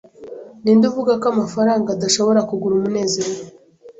[0.61, 3.31] Ninde uvuga ko amafaranga adashobora kugura umunezero?